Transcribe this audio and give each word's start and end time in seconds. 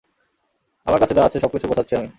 আমার 0.87 0.99
কাছে 0.99 1.13
যা 1.13 1.23
আছে 1.25 1.37
সবকিছু 1.39 1.65
গোছাচ্ছি 1.67 1.93
আমি। 1.95 2.09